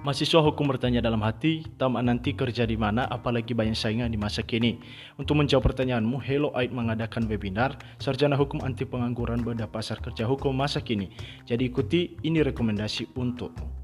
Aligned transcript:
Mahasiswa 0.00 0.40
hukum 0.40 0.64
bertanya 0.64 1.04
dalam 1.04 1.20
hati, 1.20 1.60
tamat 1.76 2.00
nanti 2.00 2.32
kerja 2.32 2.64
di 2.64 2.72
mana 2.72 3.04
apalagi 3.04 3.52
banyak 3.52 3.76
saingan 3.76 4.08
di 4.08 4.16
masa 4.16 4.40
kini. 4.40 4.80
Untuk 5.20 5.36
menjawab 5.36 5.60
pertanyaanmu, 5.60 6.16
Hello 6.24 6.48
Aid 6.56 6.72
mengadakan 6.72 7.28
webinar 7.28 7.76
Sarjana 8.00 8.32
Hukum 8.32 8.64
Anti 8.64 8.88
Pengangguran 8.88 9.44
Bedah 9.44 9.68
Pasar 9.68 10.00
Kerja 10.00 10.24
Hukum 10.24 10.56
Masa 10.56 10.80
Kini. 10.80 11.12
Jadi 11.44 11.68
ikuti 11.68 12.16
ini 12.24 12.40
rekomendasi 12.40 13.12
untukmu. 13.12 13.79